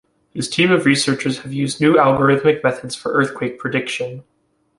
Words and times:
His 0.33 0.49
team 0.49 0.71
of 0.71 0.87
researchers 0.87 1.41
have 1.41 1.53
used 1.53 1.79
new 1.79 1.93
algorithmic 1.93 2.63
methods 2.63 2.95
for 2.95 3.13
earthquake 3.13 3.59
prediction. 3.59 4.23